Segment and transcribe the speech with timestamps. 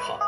[0.00, 0.18] 好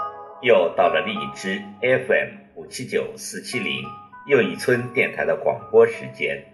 [0.43, 3.82] 又到了荔枝 FM 五七九四七零
[4.27, 6.45] 又一村电台的广播时间。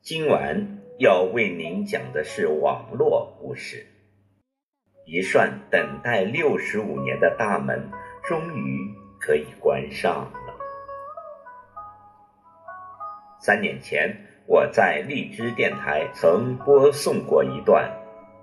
[0.00, 3.86] 今晚要为您讲的是网络故事。
[5.04, 7.90] 一扇等待六十五年的大门，
[8.24, 10.56] 终于可以关上了。
[13.38, 14.16] 三年前，
[14.46, 17.90] 我在荔枝电台曾播送过一段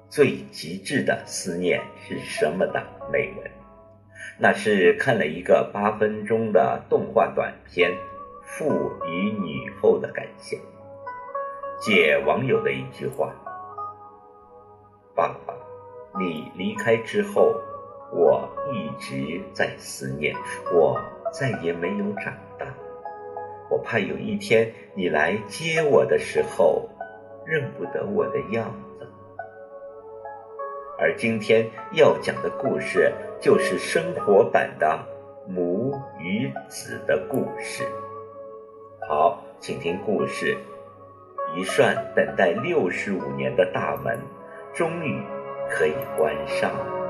[0.13, 3.56] 《最极致的思念是什么》的美文。
[4.39, 7.91] 那是看了一个八分钟的动画短片
[8.43, 10.59] 《父与女后的感想》，
[11.79, 13.33] 借网友的一句话
[15.15, 15.55] ：“爸爸，
[16.19, 17.55] 你离开之后，
[18.11, 20.35] 我一直在思念，
[20.71, 21.01] 我
[21.33, 22.67] 再也没有长大。
[23.71, 26.87] 我怕有一天你来接我的时候，
[27.43, 29.11] 认不得我的样子。”
[30.99, 33.13] 而今天要讲的故事。
[33.39, 34.99] 就是生活版的
[35.47, 37.83] 母与子的故事。
[39.07, 40.57] 好，请听故事：
[41.55, 44.19] 一扇等待六十五年的大门，
[44.73, 45.21] 终于
[45.69, 47.06] 可以关上了。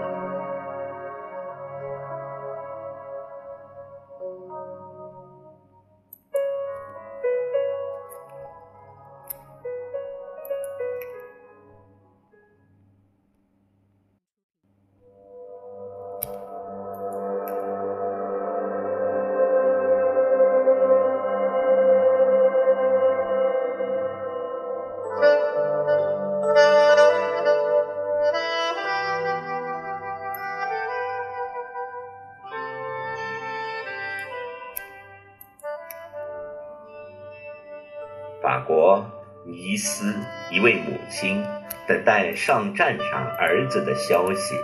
[39.50, 40.14] 尼斯
[40.52, 41.42] 一位母亲
[41.88, 44.60] 等待上战场儿子的消息，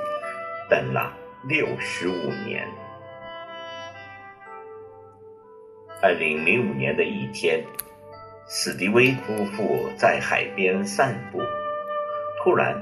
[0.70, 1.14] 等了
[1.48, 2.68] 六十五年。
[6.02, 7.64] 二零零五年的一天，
[8.50, 11.42] 史迪威夫妇在海边散步，
[12.44, 12.76] 突然，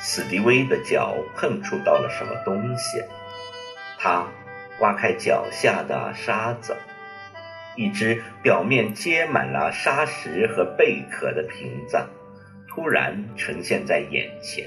[0.00, 3.00] 史迪威的脚碰触到了什么东西，
[3.96, 4.26] 他
[4.80, 6.76] 挖开脚下的沙子。
[7.76, 11.98] 一只表面结满了沙石和贝壳的瓶子，
[12.68, 14.64] 突然呈现在眼前。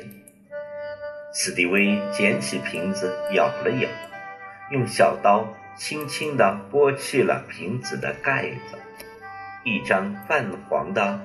[1.33, 3.89] 史蒂威捡起瓶子，咬了咬，
[4.71, 5.47] 用小刀
[5.77, 8.77] 轻轻地剥去了瓶子的盖子。
[9.63, 11.19] 一张泛黄的、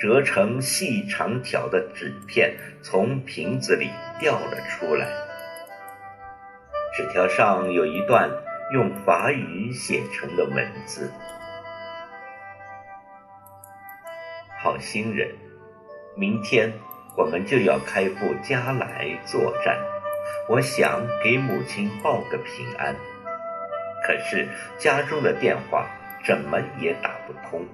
[0.00, 5.06] 折成细长条的纸片从瓶子里掉了出来。
[6.96, 8.30] 纸条上有一段。
[8.70, 11.10] 用法语写成的文字。
[14.60, 15.34] 好心人，
[16.16, 16.72] 明天
[17.16, 19.78] 我们就要开赴加来作战，
[20.48, 22.94] 我想给母亲报个平安。
[24.06, 24.46] 可是
[24.78, 25.86] 家中的电话
[26.24, 27.64] 怎么也打不通，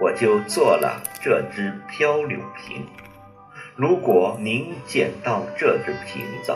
[0.00, 2.86] 我就做了这只漂流瓶。
[3.76, 6.52] 如果您捡到这只瓶子，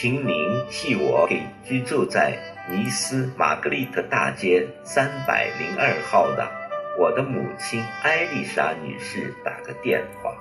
[0.00, 2.38] 请您替我给居住在。
[2.70, 6.48] 尼斯玛格丽特大街三百零二号的
[6.96, 10.32] 我的母亲艾丽莎女士打个电话，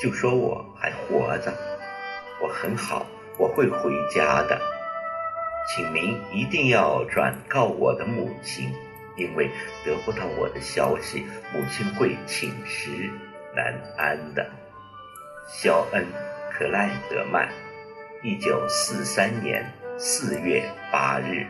[0.00, 1.52] 就说我还活着，
[2.40, 3.04] 我很好，
[3.36, 4.58] 我会回家的，
[5.68, 8.72] 请您一定要转告我的母亲，
[9.16, 9.50] 因为
[9.84, 13.10] 得不到我的消息，母亲会寝食
[13.54, 14.48] 难安的。
[15.48, 16.02] 肖恩·
[16.56, 17.48] 克莱德曼，
[18.26, 19.62] 一九四三年。
[19.98, 21.46] 四月八日，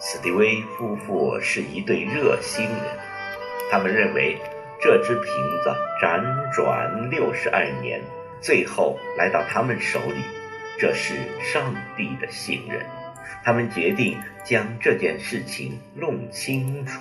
[0.00, 2.98] 史蒂威夫妇是一对热心人。
[3.68, 4.38] 他们认为
[4.80, 5.24] 这只瓶
[5.64, 6.22] 子辗
[6.54, 8.00] 转六十二年，
[8.40, 10.22] 最后来到他们手里，
[10.78, 12.80] 这是上帝的信任。
[13.42, 17.00] 他们决定将这件事情弄清楚。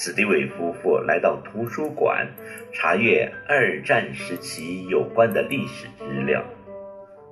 [0.00, 2.28] 史蒂威夫妇来到图书馆，
[2.72, 6.40] 查阅二战时期有关的历史资料。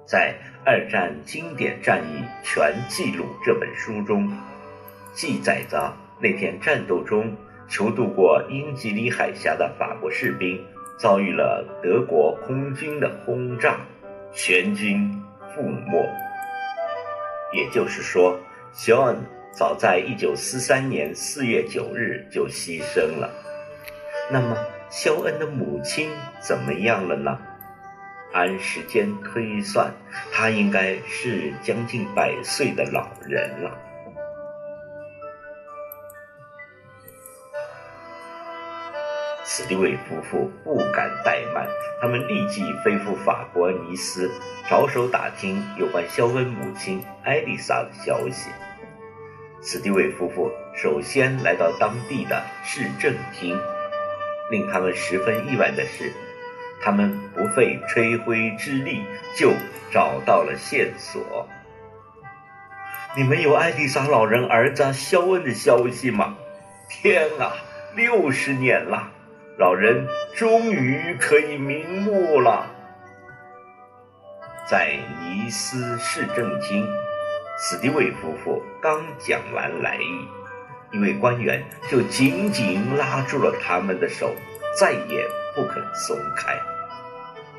[0.04, 0.34] 在
[0.68, 4.28] 《二战经典战役全记录》这本书中，
[5.12, 7.36] 记载着那天战斗中
[7.68, 10.60] 求渡过英吉利海峡的法国士兵
[10.98, 13.78] 遭遇了德国空军的轰炸，
[14.32, 15.08] 全军
[15.54, 16.04] 覆没。
[17.52, 18.36] 也就是说，
[18.72, 19.16] 肖恩。
[19.56, 23.32] 早在一九四三年四月九日就牺牲了。
[24.30, 24.54] 那么，
[24.90, 26.10] 肖恩的母亲
[26.40, 27.38] 怎么样了呢？
[28.34, 29.90] 按时间推算，
[30.30, 33.70] 她应该是将近百岁的老人了。
[39.42, 41.66] 史蒂维夫妇不敢怠慢，
[42.02, 44.30] 他们立即飞赴法国尼斯，
[44.68, 48.50] 着手打听有关肖恩母亲艾丽莎的消息。
[49.68, 53.60] 史蒂维夫妇首先来到当地的市政厅，
[54.48, 56.12] 令他们十分意外的是，
[56.80, 59.02] 他们不费吹灰之力
[59.34, 59.52] 就
[59.90, 61.48] 找到了线索。
[63.16, 66.36] 你们有艾丽莎老人儿子肖恩的消息吗？
[66.88, 67.56] 天啊，
[67.96, 69.10] 六十年了！
[69.58, 72.70] 老人终于可以瞑目了。
[74.64, 76.86] 在尼斯市政厅，
[77.58, 84.34] 史蒂维夫妇刚讲完来意，一位官员就紧紧拉住了他们的手，
[84.78, 86.58] 再也不肯松开。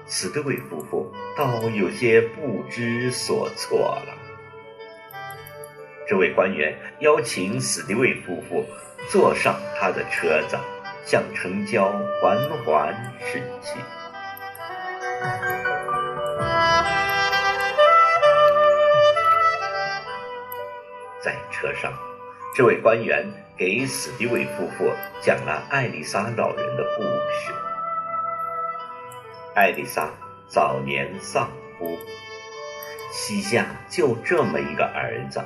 [0.08, 4.14] 史蒂维夫妇倒有些不知所措了。
[6.08, 8.66] 这位官员邀请史蒂维夫妇
[9.10, 10.58] 坐上他的车子。
[11.08, 11.90] 向城郊
[12.22, 13.80] 缓缓驶去。
[21.28, 21.92] 在车上，
[22.56, 23.28] 这位官员
[23.58, 24.90] 给史蒂维夫妇
[25.22, 27.52] 讲了艾丽莎老人的故事。
[29.54, 30.10] 艾丽莎
[30.48, 31.98] 早年丧夫，
[33.12, 35.44] 膝下就这么一个儿子，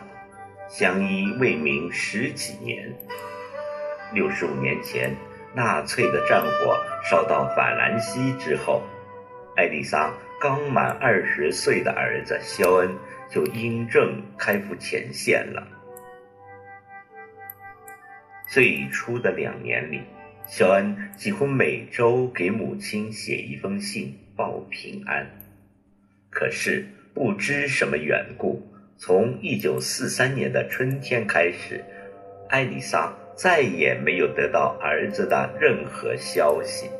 [0.69, 2.95] 相依为命十几年。
[4.13, 5.11] 六十五年前。
[5.53, 8.83] 纳粹的战火烧到法兰西之后，
[9.57, 12.89] 艾丽莎刚满二十岁的儿子肖恩
[13.29, 15.67] 就因症开赴前线了。
[18.49, 20.01] 最初的两年里，
[20.47, 25.29] 肖恩几乎每周给母亲写一封信报平安。
[26.31, 28.61] 可是不知什么缘故，
[28.97, 31.85] 从一九四三年的春天开始，
[32.49, 33.13] 艾丽莎。
[33.33, 36.91] 再也没有得到儿子的任何消息。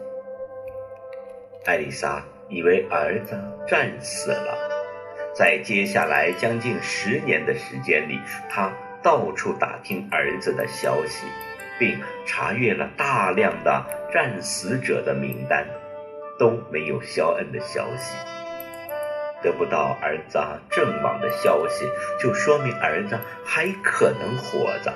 [1.66, 4.58] 艾丽莎以为儿子战死了，
[5.34, 8.20] 在接下来将近十年的时间里，
[8.50, 8.72] 他
[9.02, 11.26] 到处打听儿子的消息，
[11.80, 15.66] 并查阅了大量的战死者的名单，
[16.38, 18.16] 都没有肖恩的消息。
[19.42, 20.38] 得不到儿子
[20.70, 21.86] 阵亡的消息，
[22.20, 24.94] 就说明儿子还可能活着。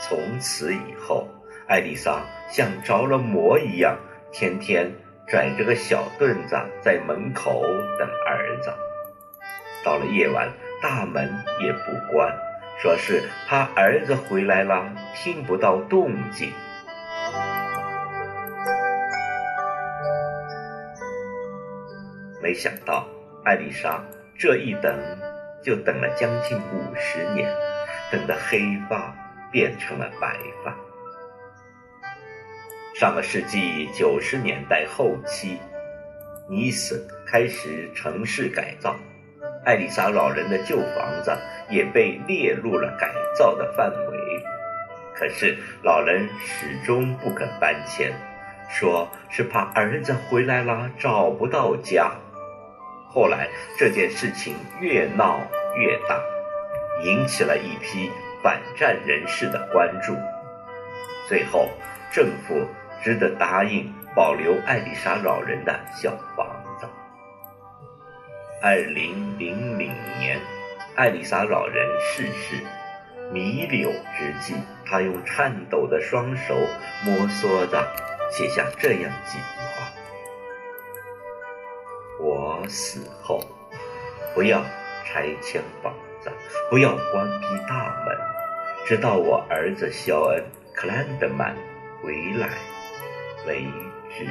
[0.00, 1.28] 从此以后，
[1.66, 3.98] 艾丽莎像着了魔一样，
[4.32, 4.90] 天天
[5.28, 7.62] 拽着个小凳子在门口
[7.98, 8.72] 等儿子。
[9.84, 10.50] 到了夜晚，
[10.82, 12.34] 大门也不关，
[12.78, 16.52] 说是怕儿子回来了听不到动静。
[22.42, 23.06] 没想到，
[23.44, 24.02] 艾丽莎
[24.38, 24.94] 这一等
[25.62, 27.54] 就等了将近五十年，
[28.10, 29.14] 等得黑发。
[29.50, 30.76] 变成了白发。
[32.98, 35.56] 上个世纪九十年代后期，
[36.48, 38.96] 尼斯开始城市改造，
[39.64, 41.30] 艾丽莎老人的旧房子
[41.70, 44.44] 也被列入了改造的范围。
[45.14, 48.12] 可是老人始终不肯搬迁，
[48.68, 52.10] 说是怕儿子回来了找不到家。
[53.06, 55.38] 后来这件事情越闹
[55.76, 56.20] 越大，
[57.04, 58.10] 引起了一批。
[58.40, 60.14] 反战人士的关注，
[61.28, 61.68] 最后
[62.12, 62.64] 政府
[63.02, 66.46] 只得答应保留艾丽莎老人的小房
[66.78, 66.86] 子。
[68.62, 70.40] 二零零零年，
[70.96, 72.64] 艾丽莎老人逝世，
[73.32, 76.56] 弥留之际，他用颤抖的双手
[77.04, 77.86] 摸索着，
[78.30, 79.92] 写下这样几句话
[82.20, 83.40] ：“我死后，
[84.34, 84.62] 不要
[85.04, 86.30] 拆迁房子。”
[86.68, 88.18] 不要关闭大门，
[88.84, 90.42] 直到我儿子肖恩·
[90.74, 91.56] 克兰德曼
[92.02, 92.48] 回来
[93.46, 93.66] 为
[94.16, 94.26] 止。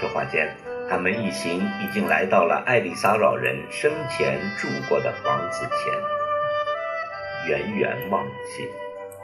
[0.00, 0.54] 说话间，
[0.88, 5.92] 他们一行已经来到了艾丽莎老人生前住过的房子前，
[7.48, 8.70] 远远望去。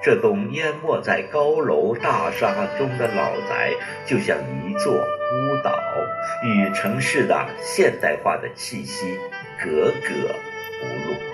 [0.02, 3.72] 这栋淹没在高楼大厦中的老宅，
[4.04, 5.80] 就像一座孤岛，
[6.42, 9.18] 与城市的现代化的气息
[9.58, 10.34] 格格
[10.80, 11.33] 不入。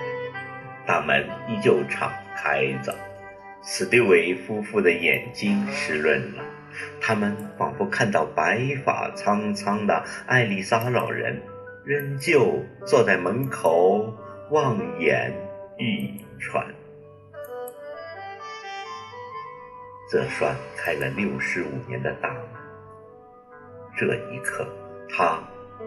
[0.91, 2.93] 大门依旧敞开着，
[3.63, 6.43] 史蒂维夫妇的眼睛湿润了，
[6.99, 11.41] 他们仿佛看到白发苍苍的艾丽莎老人，
[11.85, 14.13] 仍旧坐在门口
[14.49, 15.33] 望眼
[15.77, 16.67] 欲穿。
[20.11, 22.43] 这扇开了六十五年的大门，
[23.95, 24.67] 这一刻，
[25.09, 25.41] 它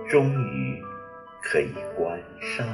[0.08, 0.82] 终于
[1.42, 2.66] 可以关上。